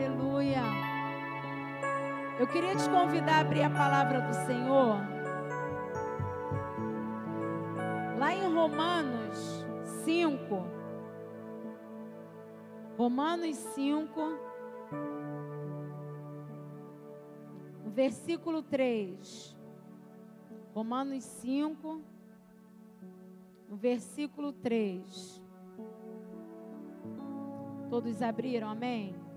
[0.00, 0.62] Aleluia.
[2.38, 4.96] Eu queria te convidar a abrir a palavra do Senhor.
[8.18, 9.62] Lá em Romanos
[10.06, 10.64] 5.
[12.96, 14.38] Romanos 5.
[17.84, 19.54] Versículo 3.
[20.74, 22.00] Romanos 5.
[23.68, 25.42] Versículo 3.
[27.90, 29.29] Todos abriram, amém?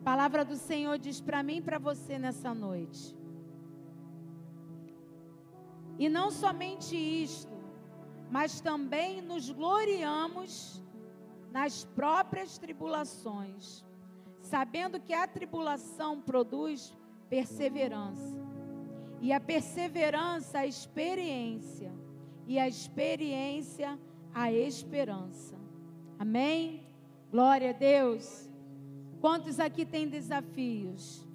[0.00, 3.16] A palavra do Senhor diz para mim e para você nessa noite.
[5.98, 7.52] E não somente isto,
[8.30, 10.82] mas também nos gloriamos
[11.50, 13.84] nas próprias tribulações,
[14.40, 16.94] sabendo que a tribulação produz
[17.28, 18.38] perseverança,
[19.20, 21.92] e a perseverança, a experiência,
[22.46, 23.98] e a experiência,
[24.32, 25.56] a esperança.
[26.18, 26.86] Amém?
[27.30, 28.47] Glória a Deus.
[29.20, 31.26] Quantos aqui têm desafios?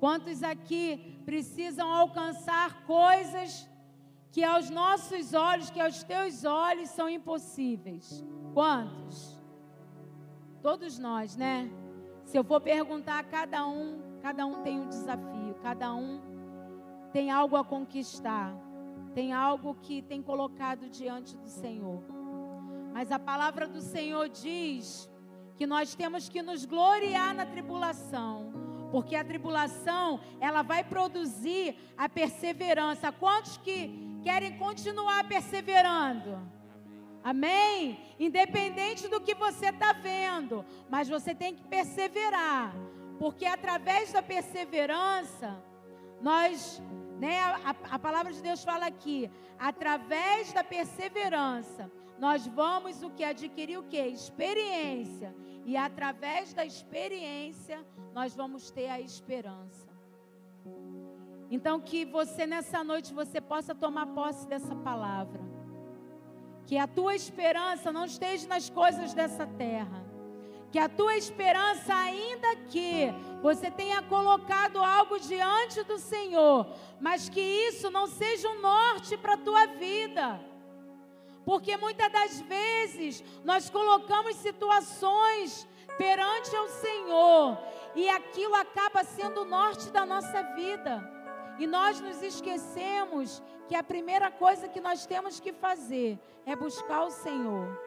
[0.00, 3.68] Quantos aqui precisam alcançar coisas
[4.32, 8.24] que aos nossos olhos, que aos teus olhos são impossíveis?
[8.52, 9.40] Quantos?
[10.60, 11.70] Todos nós, né?
[12.24, 16.20] Se eu for perguntar a cada um, cada um tem um desafio, cada um
[17.12, 18.54] tem algo a conquistar,
[19.14, 22.02] tem algo que tem colocado diante do Senhor.
[22.92, 25.11] Mas a palavra do Senhor diz
[25.62, 28.52] que nós temos que nos gloriar na tribulação,
[28.90, 33.12] porque a tribulação, ela vai produzir a perseverança.
[33.12, 36.36] Quantos que querem continuar perseverando?
[37.22, 37.96] Amém?
[38.18, 42.74] Independente do que você está vendo, mas você tem que perseverar,
[43.20, 45.62] porque através da perseverança,
[46.20, 46.82] nós,
[47.20, 51.88] né, a, a palavra de Deus fala aqui, através da perseverança,
[52.22, 54.00] nós vamos o que adquirir o que?
[54.00, 55.34] Experiência.
[55.66, 57.84] E através da experiência,
[58.14, 59.88] nós vamos ter a esperança.
[61.50, 65.40] Então que você nessa noite você possa tomar posse dessa palavra.
[66.64, 70.06] Que a tua esperança não esteja nas coisas dessa terra.
[70.70, 73.12] Que a tua esperança, ainda que
[73.42, 76.68] você tenha colocado algo diante do Senhor,
[77.00, 80.51] mas que isso não seja um norte para a tua vida.
[81.44, 87.58] Porque muitas das vezes nós colocamos situações perante o Senhor
[87.94, 91.02] e aquilo acaba sendo o norte da nossa vida.
[91.58, 97.04] E nós nos esquecemos que a primeira coisa que nós temos que fazer é buscar
[97.04, 97.78] o Senhor.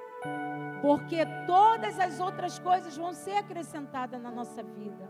[0.81, 5.09] Porque todas as outras coisas vão ser acrescentadas na nossa vida.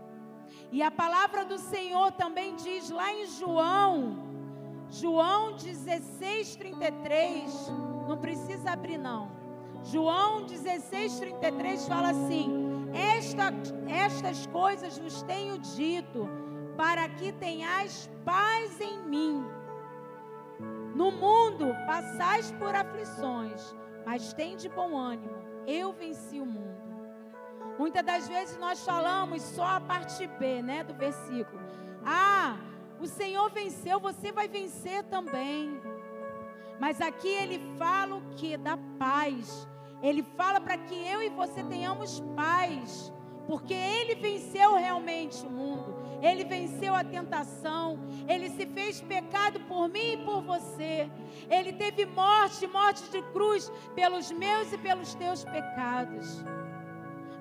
[0.72, 4.26] E a palavra do Senhor também diz lá em João,
[4.88, 7.70] João 16, 33,
[8.06, 9.30] não precisa abrir não.
[9.84, 13.52] João 16, 33 fala assim: Esta,
[13.88, 16.28] Estas coisas vos tenho dito,
[16.76, 19.44] para que tenhais paz em mim.
[20.94, 23.74] No mundo passais por aflições,
[24.04, 25.36] mas tem de bom ânimo.
[25.66, 26.76] Eu venci o mundo.
[27.78, 31.60] Muitas das vezes nós falamos só a parte B, né, do versículo.
[32.04, 32.56] Ah,
[32.98, 35.78] o Senhor venceu, você vai vencer também.
[36.78, 38.56] Mas aqui ele fala o que?
[38.56, 39.66] Da paz.
[40.02, 43.12] Ele fala para que eu e você tenhamos paz.
[43.46, 45.94] Porque ele venceu realmente o mundo.
[46.20, 47.98] Ele venceu a tentação.
[48.28, 51.08] Ele se fez pecado por mim e por você.
[51.48, 56.42] Ele teve morte, morte de cruz, pelos meus e pelos teus pecados.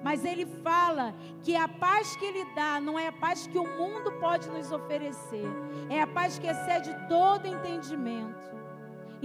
[0.05, 3.65] Mas ele fala que a paz que ele dá não é a paz que o
[3.75, 5.47] mundo pode nos oferecer,
[5.89, 8.55] é a paz que excede todo entendimento.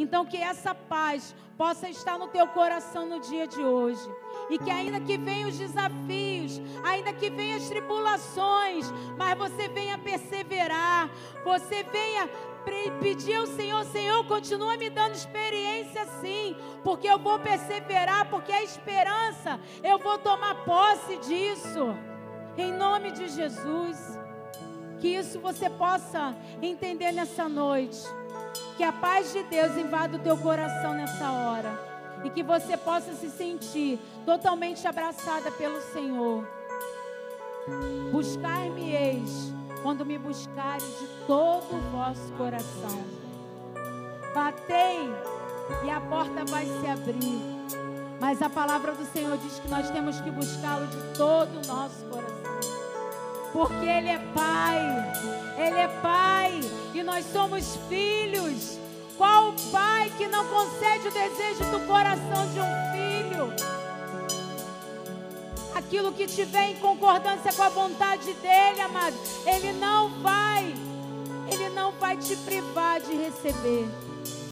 [0.00, 4.00] Então, que essa paz possa estar no teu coração no dia de hoje.
[4.48, 9.98] E que ainda que venham os desafios, ainda que venham as tribulações, mas você venha
[9.98, 11.10] perseverar,
[11.44, 12.30] você venha
[12.98, 18.62] pedir ao Senhor, Senhor, continua me dando experiência sim, porque eu vou perseverar, porque a
[18.62, 21.94] esperança, eu vou tomar posse disso.
[22.56, 24.18] Em nome de Jesus.
[24.98, 28.00] Que isso você possa entender nessa noite.
[28.80, 31.78] Que a paz de Deus invada o teu coração nessa hora.
[32.24, 36.48] E que você possa se sentir totalmente abraçada pelo Senhor.
[38.10, 43.04] Buscar-me-eis quando me buscares de todo o vosso coração.
[44.34, 45.10] Batei
[45.84, 47.42] e a porta vai se abrir.
[48.18, 52.02] Mas a palavra do Senhor diz que nós temos que buscá-lo de todo o nosso
[52.06, 52.60] coração.
[53.52, 54.78] Porque Ele é Pai,
[55.58, 56.19] Ele é Pai
[57.10, 58.78] nós somos filhos.
[59.18, 63.80] Qual pai que não concede o desejo do coração de um filho?
[65.74, 70.72] aquilo que tiver em concordância com a vontade dele, amado, ele não vai,
[71.50, 73.88] ele não vai te privar de receber.